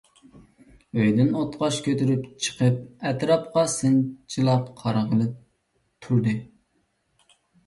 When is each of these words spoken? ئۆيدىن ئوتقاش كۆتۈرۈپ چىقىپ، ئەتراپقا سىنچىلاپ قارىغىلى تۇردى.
ئۆيدىن 1.01 1.27
ئوتقاش 1.41 1.77
كۆتۈرۈپ 1.87 2.23
چىقىپ، 2.45 2.79
ئەتراپقا 3.09 3.67
سىنچىلاپ 3.75 4.73
قارىغىلى 4.81 5.29
تۇردى. 6.07 6.35